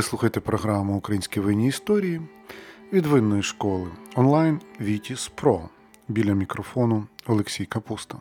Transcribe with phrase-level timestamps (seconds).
[0.00, 2.20] Ви слухаєте програму Українські винні історії
[2.92, 5.60] від винної школи онлайн Вітіс Про
[6.08, 8.18] біля мікрофону Олексій Капуста.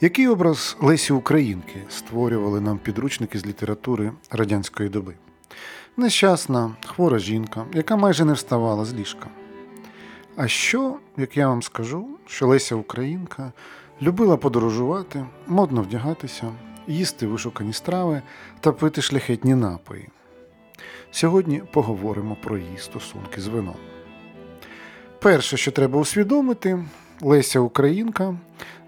[0.00, 5.14] Який образ Лесі Українки створювали нам підручники з літератури радянської доби?
[5.96, 9.26] Нещасна, хвора жінка, яка майже не вставала з ліжка.
[10.36, 13.52] А що, як я вам скажу, що Леся Українка
[14.02, 16.52] любила подорожувати, модно вдягатися,
[16.86, 18.22] їсти вишукані страви
[18.60, 20.08] та пити шляхетні напої.
[21.12, 23.76] Сьогодні поговоримо про її стосунки з вином.
[25.18, 26.84] Перше, що треба усвідомити,
[27.22, 28.34] Леся Українка,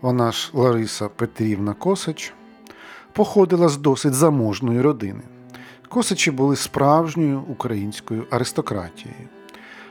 [0.01, 2.35] вона ж Лариса Петрівна Косач,
[3.13, 5.23] походила з досить заможної родини.
[5.89, 9.29] Косачі були справжньою українською аристократією.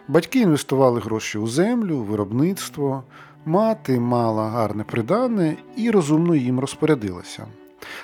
[0.07, 3.03] Батьки інвестували гроші у землю, виробництво,
[3.45, 7.47] мати мала гарне придане і розумно їм розпорядилася.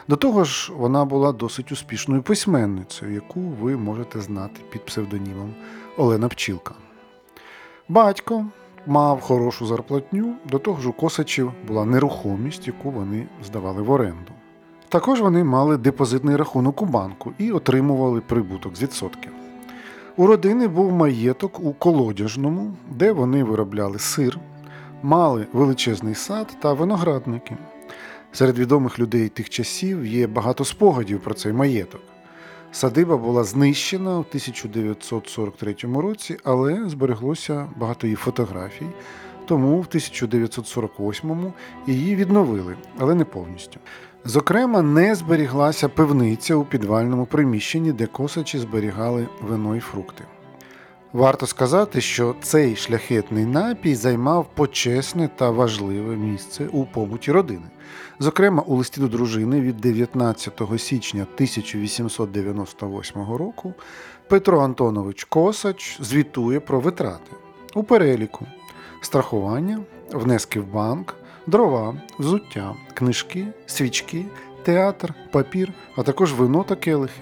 [0.07, 5.53] До того ж, вона була досить успішною письменницею, яку ви можете знати під псевдонімом
[5.97, 6.73] Олена Пчілка.
[7.89, 8.45] Батько
[8.85, 14.31] мав хорошу зарплатню, до того ж у Косачів була нерухомість, яку вони здавали в оренду.
[14.89, 19.31] Також вони мали депозитний рахунок у банку і отримували прибуток з відсотків.
[20.17, 24.39] У родини був маєток у колодяжному, де вони виробляли сир,
[25.03, 27.57] мали величезний сад та виноградники.
[28.31, 32.01] Серед відомих людей тих часів є багато спогадів про цей маєток.
[32.71, 38.87] Садиба була знищена у 1943 році, але збереглося багато її фотографій,
[39.45, 41.53] тому в 1948-му
[41.87, 43.79] її відновили, але не повністю.
[44.25, 50.23] Зокрема, не зберіглася пивниця у підвальному приміщенні, де косачі зберігали вино і фрукти.
[51.17, 57.65] Варто сказати, що цей шляхетний напій займав почесне та важливе місце у побуті родини.
[58.19, 63.73] Зокрема, у листі до дружини від 19 січня 1898 року
[64.27, 67.31] Петро Антонович Косач звітує про витрати
[67.75, 68.45] у переліку
[69.01, 69.79] страхування,
[70.11, 71.15] внески в банк,
[71.47, 74.25] дрова, взуття, книжки, свічки,
[74.63, 77.21] театр, папір, а також вино та келихи.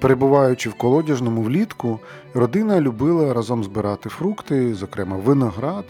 [0.00, 2.00] Перебуваючи в колодяжному влітку,
[2.34, 5.84] родина любила разом збирати фрукти, зокрема виноград,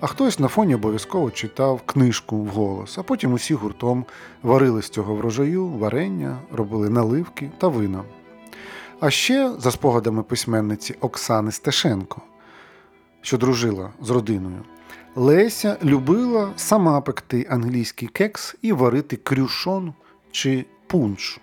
[0.00, 4.04] а хтось на фоні обов'язково читав книжку вголос, а потім усі гуртом
[4.42, 8.02] варили з цього врожаю, варення, робили наливки та вина.
[9.00, 12.22] А ще, за спогадами письменниці Оксани Стешенко,
[13.20, 14.62] що дружила з родиною,
[15.14, 19.94] Леся любила сама пекти англійський кекс і варити крюшон
[20.30, 21.40] чи пунш.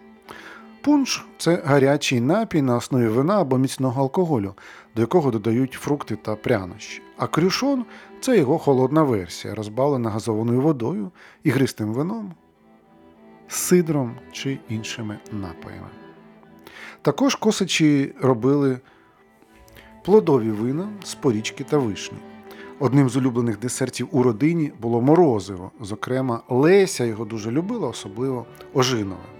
[0.82, 4.54] Пунш це гарячий напій на основі вина або міцного алкоголю,
[4.96, 7.02] до якого додають фрукти та прянощі.
[7.18, 7.86] А крюшон
[8.22, 11.12] це його холодна версія, розбавлена газованою водою,
[11.44, 12.34] ігристим вином,
[13.48, 15.90] сидром чи іншими напоями.
[17.02, 18.80] Також косачі робили
[20.06, 22.18] плодові вина з порічки та вишні.
[22.80, 25.72] Одним з улюблених десертів у родині було морозиво.
[25.82, 29.39] Зокрема, Леся його дуже любила, особливо ожинове.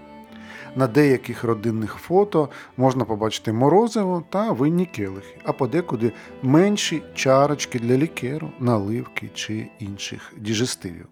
[0.76, 7.96] На деяких родинних фото можна побачити морозиво та винні келихи, а подекуди менші чарочки для
[7.96, 11.06] лікеру, наливки чи інших діжестивів.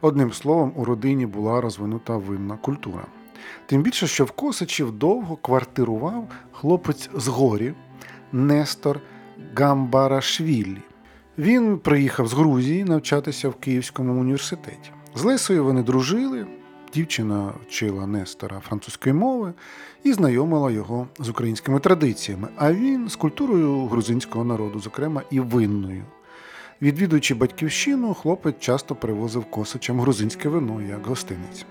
[0.00, 3.06] Одним словом, у родині була розвинута винна культура.
[3.66, 7.74] Тим більше, що в Косачів довго квартирував хлопець з горі
[8.32, 9.00] Нестор
[9.56, 10.82] Гамбарашвілі.
[11.38, 14.90] Він приїхав з Грузії навчатися в Київському університеті.
[15.14, 16.46] З Лесою вони дружили.
[16.94, 19.52] Дівчина вчила Нестора французької мови
[20.04, 26.04] і знайомила його з українськими традиціями, а він з культурою грузинського народу, зокрема і винною.
[26.82, 31.66] Відвідуючи батьківщину, хлопець часто привозив косачам грузинське вино як гостиниць.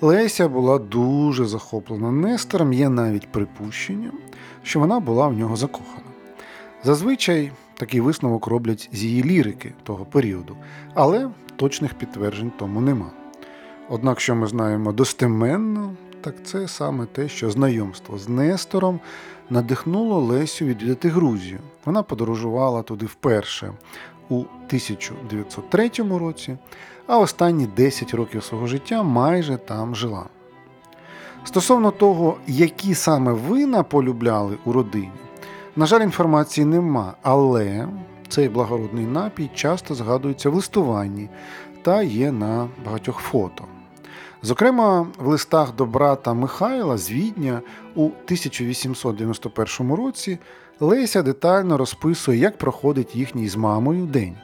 [0.00, 4.12] Леся була дуже захоплена Нестором, є навіть припущення,
[4.62, 6.08] що вона була в нього закохана.
[6.84, 10.56] Зазвичай такий висновок роблять з її лірики того періоду,
[10.94, 13.10] але точних підтверджень тому нема.
[13.90, 19.00] Однак, що ми знаємо достеменно, так це саме те, що знайомство з Нестором
[19.50, 21.58] надихнуло Лесю відвідати Грузію.
[21.84, 23.72] Вона подорожувала туди вперше
[24.28, 26.56] у 1903 році,
[27.06, 30.24] а останні 10 років свого життя майже там жила.
[31.44, 35.12] Стосовно того, які саме вина полюбляли у родині,
[35.76, 37.88] на жаль, інформації нема, але
[38.28, 41.28] цей благородний напій часто згадується в листуванні
[41.82, 43.64] та є на багатьох фото.
[44.42, 47.62] Зокрема, в листах до брата Михайла з Відня
[47.94, 50.38] у 1891 році
[50.80, 54.36] Леся детально розписує, як проходить їхній з мамою день.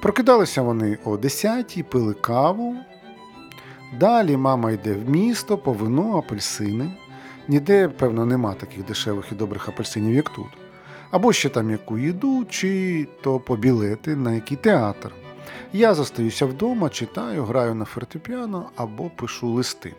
[0.00, 2.76] Прокидалися вони о 10 пили каву.
[4.00, 6.90] Далі мама йде в місто по вино, апельсини.
[7.48, 10.46] Ніде, певно, нема таких дешевих і добрих апельсинів, як тут.
[11.10, 15.12] Або ще там яку їду, чи то побілети на який театр.
[15.72, 19.94] Я зостаюся вдома, читаю, граю на фортепіано або пишу листи.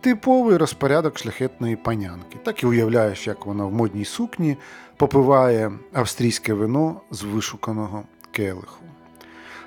[0.00, 2.38] Типовий розпорядок шляхетної панянки.
[2.44, 4.56] Так і уявляєш, як вона в модній сукні
[4.96, 8.84] попиває австрійське вино з вишуканого келиху.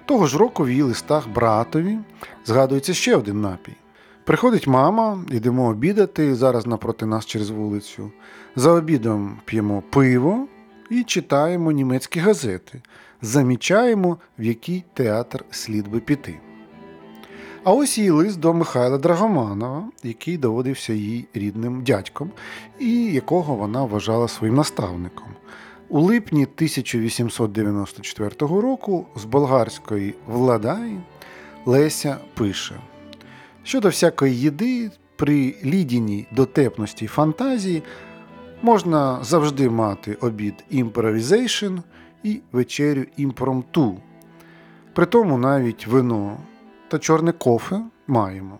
[0.05, 1.97] Того ж року в її листах братові
[2.45, 3.75] згадується ще один напій.
[4.23, 8.11] Приходить мама, йдемо обідати зараз напроти нас через вулицю.
[8.55, 10.47] За обідом п'ємо пиво
[10.89, 12.81] і читаємо німецькі газети,
[13.21, 16.39] замічаємо, в який театр слід би піти.
[17.63, 22.31] А ось її лист до Михайла Драгоманова, який доводився їй рідним дядьком,
[22.79, 25.27] і якого вона вважала своїм наставником.
[25.89, 30.99] У липні 1894 року з болгарської владаї
[31.65, 32.75] Леся пише:
[33.63, 37.83] щодо всякої їди, при Лідіній дотепності й фантазії
[38.61, 41.77] можна завжди мати обід improvisation
[42.23, 43.97] і вечерю impromptu.
[44.93, 46.37] При тому навіть вино
[46.87, 48.59] та чорне кофе маємо.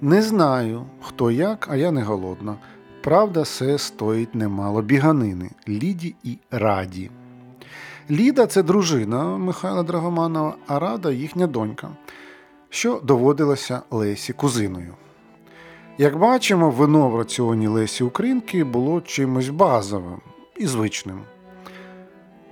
[0.00, 2.56] Не знаю, хто як, а я не голодна.
[3.02, 7.10] Правда, все стоїть немало біганини Ліді і Раді.
[8.10, 11.88] Ліда це дружина Михайла Драгоманова, а Рада їхня донька,
[12.70, 14.94] що доводилася Лесі кузиною.
[15.98, 20.20] Як бачимо, вино в раціоні Лесі Українки було чимось базовим
[20.56, 21.20] і звичним.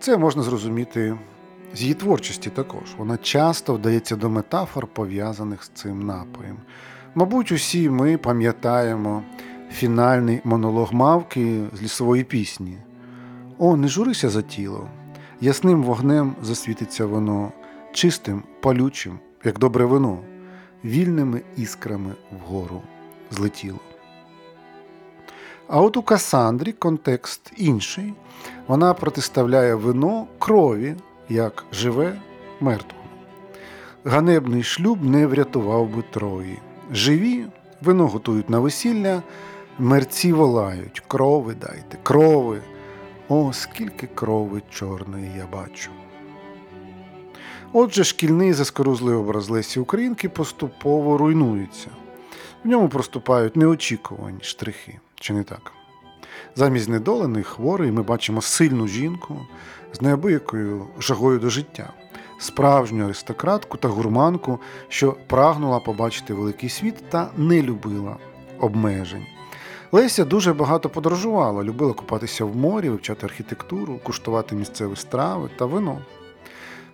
[0.00, 1.19] Це можна зрозуміти
[1.75, 2.94] з її творчості також.
[2.99, 6.56] Вона часто вдається до метафор, пов'язаних з цим напоєм.
[7.14, 9.23] Мабуть, усі ми пам'ятаємо
[9.73, 12.76] фінальний монолог мавки з лісової пісні.
[13.58, 14.88] О, не журися за тіло.
[15.41, 17.52] Ясним вогнем засвітиться воно,
[17.93, 20.19] чистим, палючим, як добре вино,
[20.85, 22.82] вільними іскрами вгору
[23.31, 23.89] злетіло.
[25.72, 28.14] А от у Касандрі контекст інший.
[28.67, 30.94] Вона протиставляє вино крові,
[31.28, 32.20] як живе
[32.61, 33.05] мертвому.
[34.05, 36.58] Ганебний шлюб не врятував би Трої.
[36.93, 37.46] Живі
[37.82, 39.22] вино готують на весілля,
[39.78, 42.61] мерці волають, крови дайте, крови.
[43.28, 45.90] О, скільки крови чорної я бачу.
[47.73, 51.88] Отже, шкільний заскорузлий образ Лесі Українки поступово руйнується.
[52.64, 55.72] В ньому проступають неочікувані штрихи, чи не так?
[56.56, 59.46] Замість недолений хворий ми бачимо сильну жінку
[59.93, 61.93] з неабиякою жагою до життя,
[62.38, 64.58] справжню аристократку та гурманку,
[64.88, 68.17] що прагнула побачити великий світ та не любила
[68.58, 69.26] обмежень.
[69.93, 75.99] Леся дуже багато подорожувала, любила купатися в морі, вивчати архітектуру, куштувати місцеві страви та вино.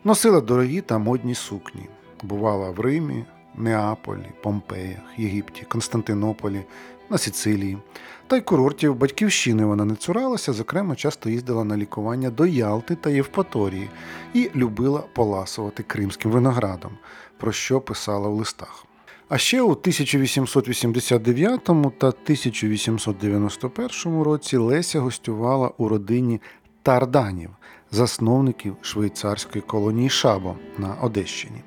[0.05, 1.89] Носила дорогі та модні сукні,
[2.23, 3.25] бувала в Римі,
[3.55, 6.65] Неаполі, Помпеях, Єгипті, Константинополі,
[7.11, 7.79] на Сицилії.
[8.27, 13.11] Та й курортів батьківщини вона не цуралася, зокрема, часто їздила на лікування до Ялти та
[13.11, 13.91] Євпаторії
[14.35, 16.93] і любила поласувати кримським виноградом,
[17.39, 18.87] про що писала в листах.
[19.29, 26.41] А ще у 1889 та 1891 році Леся гостювала у родині
[26.87, 27.51] Тарданів,
[27.91, 31.63] засновників швейцарської колонії Шабо на Одещині.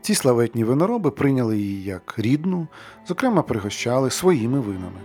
[0.00, 2.66] Ці славетні винороби прийняли її як рідну,
[3.08, 5.00] зокрема, пригощали своїми винами.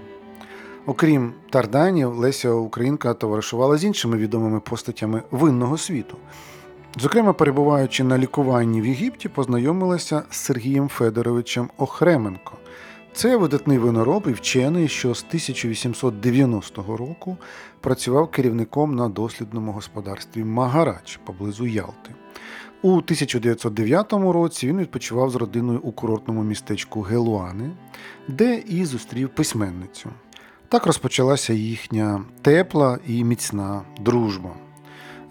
[0.85, 6.17] Окрім Тарданів, Леся Українка товаришувала з іншими відомими постатями винного світу.
[6.99, 12.60] Зокрема, перебуваючи на лікуванні в Єгипті, познайомилася з Сергієм Федоровичем Охременко.
[13.13, 17.37] Це видатний винороб і вчений, що з 1890 року
[17.81, 22.15] працював керівником на дослідному господарстві Магарач поблизу Ялти.
[22.81, 27.71] У 1909 році він відпочивав з родиною у курортному містечку Гелуани,
[28.27, 30.09] де і зустрів письменницю.
[30.69, 34.55] Так розпочалася їхня тепла і міцна дружба.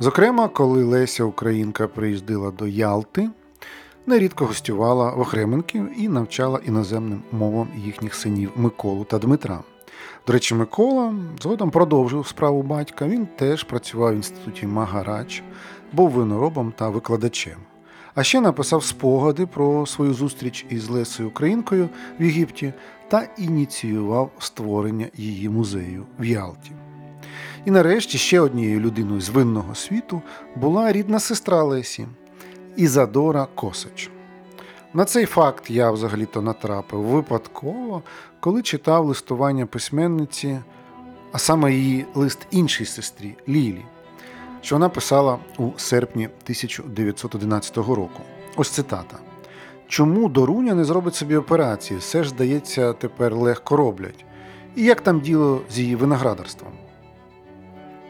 [0.01, 3.31] Зокрема, коли Леся Українка приїздила до Ялти,
[4.07, 9.61] нерідко гостювала в Охременків і навчала іноземним мовам їхніх синів Миколу та Дмитра.
[10.27, 13.07] До речі, Микола згодом продовжив справу батька.
[13.07, 15.43] Він теж працював в інституті Магарач,
[15.93, 17.57] був виноробом та викладачем.
[18.15, 21.89] А ще написав спогади про свою зустріч із Лесою Українкою
[22.21, 22.73] в Єгипті
[23.09, 26.73] та ініціював створення її музею в Ялті.
[27.65, 30.23] І нарешті ще однією людиною з винного світу
[30.57, 32.07] була рідна сестра Лесі
[32.77, 34.11] Ізадора Косач.
[34.95, 38.03] На цей факт я взагалі-то натрапив випадково,
[38.41, 40.59] коли читав листування письменниці,
[41.33, 43.85] а саме її лист іншій сестрі Лілі,
[44.61, 48.23] що вона писала у серпні 1911 року.
[48.57, 49.19] Ось цитата.
[49.89, 52.01] Чому Доруня не зробить собі операції?
[52.01, 54.25] Все ж, здається, тепер легко роблять.
[54.77, 56.73] і як там діло з її виноградарством.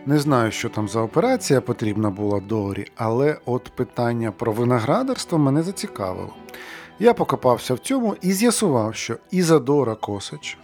[0.07, 5.63] Не знаю, що там за операція потрібна була Дорі, але от питання про виноградарство мене
[5.63, 6.35] зацікавило.
[6.99, 10.59] Я покопався в цьому і з'ясував, що Ізадора Косач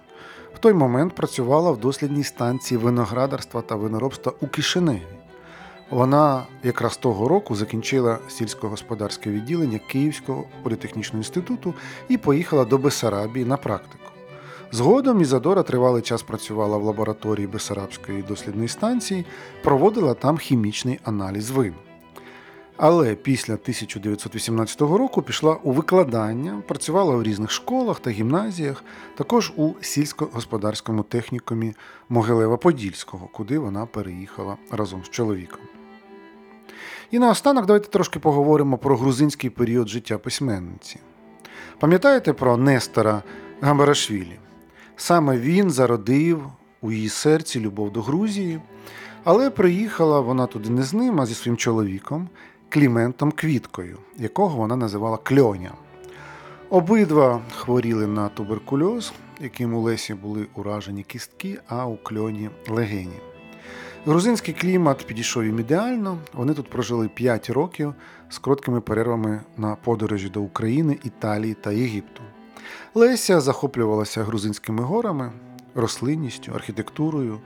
[0.55, 5.07] в той момент працювала в дослідній станції виноградарства та виноробства у Кишиневі.
[5.91, 11.75] Вона якраз того року закінчила сільськогосподарське відділення Київського політехнічного інституту
[12.09, 14.06] і поїхала до Бесарабії на практику.
[14.73, 19.25] Згодом Ізадора тривалий час працювала в лабораторії Бесарабської дослідної станції,
[19.63, 21.75] проводила там хімічний аналіз вин.
[22.77, 29.71] Але після 1918 року пішла у викладання, працювала у різних школах та гімназіях, також у
[29.81, 31.75] сільськогосподарському технікумі
[32.11, 35.61] Могилева-Подільського, куди вона переїхала разом з чоловіком.
[37.11, 41.01] І наостанок давайте трошки поговоримо про грузинський період життя письменниці.
[41.79, 43.23] Пам'ятаєте про Нестора
[43.61, 44.39] Гамбарашвілі?
[44.97, 46.47] Саме він зародив
[46.81, 48.61] у її серці любов до Грузії,
[49.25, 52.29] але приїхала вона туди не з ним, а зі своїм чоловіком
[52.69, 55.73] Кліментом Квіткою, якого вона називала Кльоня.
[56.71, 63.21] Обидва хворіли на туберкульоз, яким у Лесі були уражені кістки, а у кльоні легені.
[64.07, 66.19] Грузинський клімат підійшов їм ідеально.
[66.33, 67.95] Вони тут прожили 5 років
[68.29, 72.23] з короткими перервами на подорожі до України, Італії та Єгипту.
[72.95, 75.33] Леся захоплювалася грузинськими горами,
[75.75, 77.41] рослинністю, архітектурою.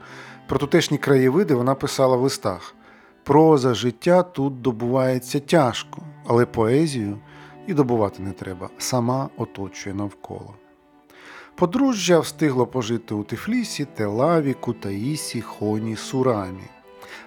[0.47, 2.75] Про тутешні краєвиди вона писала в листах.
[3.23, 7.17] Проза життя тут добувається тяжко, але поезію
[7.67, 10.55] і добувати не треба, сама оточує навколо.
[11.55, 16.63] Подружжя встигло пожити у Тифлісі, Телаві, Кутаїсі, Хоні, Сурамі.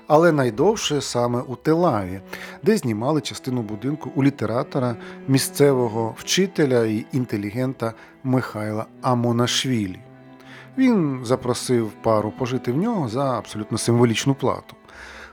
[0.07, 2.21] Але найдовше саме у Телаві,
[2.63, 4.97] де знімали частину будинку у літератора,
[5.29, 7.93] місцевого вчителя і інтелігента
[8.25, 9.99] Михайла Амонашвілі.
[10.79, 14.77] Він запросив пару пожити в нього за абсолютно символічну плату.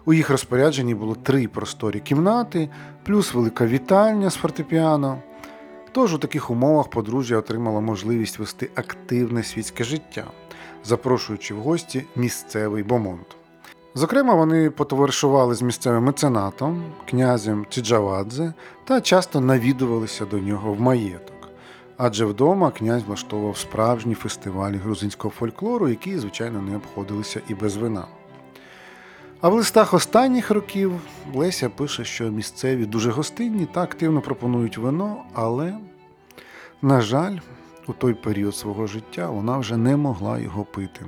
[0.05, 2.69] У їх розпорядженні було три просторі кімнати,
[3.03, 5.19] плюс велика вітальня з фортепіано.
[5.91, 10.23] Тож у таких умовах подружжя отримало можливість вести активне світське життя,
[10.83, 13.25] запрошуючи в гості місцевий бомонд.
[13.95, 21.49] Зокрема, вони потоваришували з місцевим меценатом, князем Чіджавадзе та часто навідувалися до нього в маєток.
[21.97, 28.05] Адже вдома князь влаштовував справжні фестивалі грузинського фольклору, які, звичайно, не обходилися і без вина.
[29.41, 30.91] А в листах останніх років
[31.33, 35.77] Леся пише, що місцеві дуже гостинні та активно пропонують вино, але,
[36.81, 37.37] на жаль,
[37.87, 41.05] у той період свого життя вона вже не могла його пити.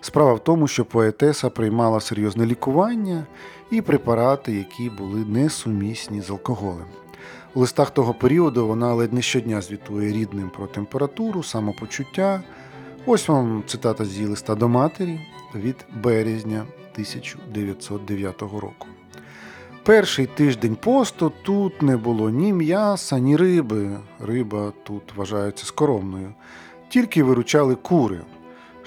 [0.00, 3.26] Справа в тому, що поетеса приймала серйозне лікування
[3.70, 6.86] і препарати, які були несумісні з алкоголем.
[7.54, 12.42] У листах того періоду вона ледь не щодня звітує рідним про температуру, самопочуття.
[13.06, 15.20] Ось вам цитата з її листа до матері
[15.54, 18.86] від березня 1909 року.
[19.82, 23.98] Перший тиждень посту тут не було ні м'яса, ні риби.
[24.20, 26.34] Риба тут вважається скоромною,
[26.88, 28.20] тільки виручали кури.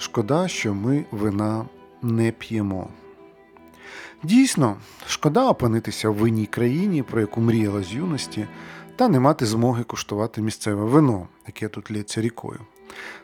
[0.00, 1.64] Шкода, що ми вина
[2.02, 2.88] не п'ємо.
[4.22, 4.76] Дійсно,
[5.06, 8.46] шкода опинитися в винній країні, про яку мріяла з юності,
[8.96, 12.60] та не мати змоги куштувати місцеве вино, яке тут лється рікою.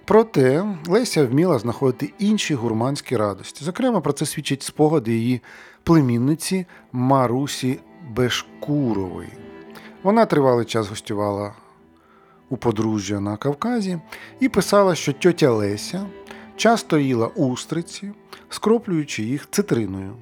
[0.05, 3.65] Проте Леся вміла знаходити інші гурманські радості.
[3.65, 5.41] Зокрема, про це свідчать спогади її
[5.83, 7.81] племінниці Марусі
[8.11, 9.33] Бешкурової.
[10.03, 11.55] Вона тривалий час гостювала
[12.49, 13.99] у подружжя на Кавказі
[14.41, 16.07] і писала, що тьотя Леся
[16.57, 18.13] часто їла устриці,
[18.49, 20.13] скроплюючи їх цитриною.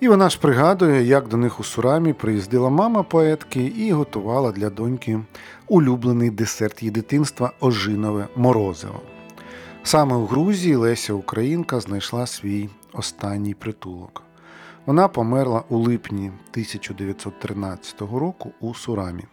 [0.00, 4.70] І вона ж пригадує, як до них у Сурамі приїздила мама поетки і готувала для
[4.70, 5.20] доньки
[5.68, 9.00] улюблений десерт її дитинства ожинове морозиво.
[9.82, 14.22] Саме у Грузії Леся Українка знайшла свій останній притулок.
[14.86, 19.24] Вона померла у липні 1913 року у Сурамі.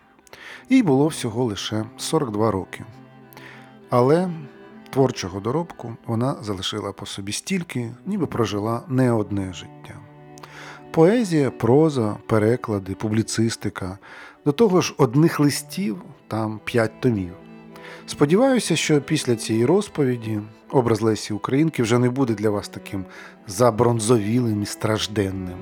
[0.69, 2.84] Їй було всього лише 42 роки.
[3.89, 4.29] Але
[4.88, 10.00] творчого доробку вона залишила по собі стільки, ніби прожила не одне життя.
[10.91, 13.98] Поезія, проза, переклади, публіцистика,
[14.46, 17.34] до того ж, одних листів там п'ять томів.
[18.06, 20.39] Сподіваюся, що після цієї розповіді
[20.72, 23.06] образ Лесі Українки вже не буде для вас таким
[23.48, 25.58] забронзовілим і стражденним,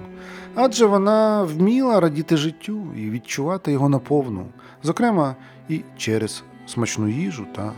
[0.55, 4.47] адже вона вміла радіти життю і відчувати його наповну,
[4.83, 5.35] зокрема
[5.69, 7.73] і через смачну їжу та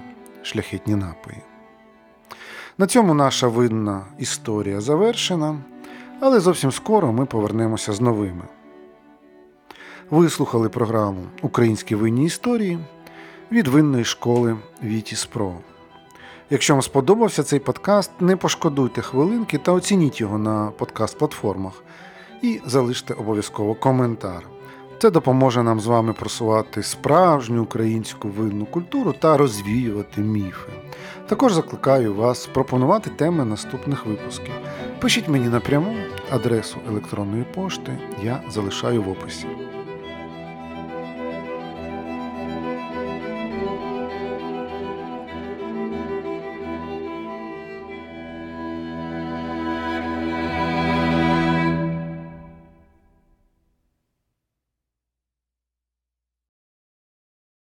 [0.48, 1.38] шляхетні напої.
[2.78, 5.60] На цьому наша видна історія завершена,
[6.20, 8.44] але зовсім скоро ми повернемося з новими.
[10.10, 12.80] Ви слухали програму Українські винні історії
[13.52, 15.54] від винної школи Вітіс Про.
[16.50, 21.84] Якщо вам сподобався цей подкаст, не пошкодуйте хвилинки та оцініть його на подкаст-платформах
[22.42, 24.57] і залиште обов'язково коментар.
[25.00, 30.72] Це допоможе нам з вами просувати справжню українську винну культуру та розвіювати міфи.
[31.28, 34.54] Також закликаю вас пропонувати теми наступних випусків.
[35.00, 35.96] Пишіть мені напряму
[36.32, 39.48] адресу електронної пошти, я залишаю в описі.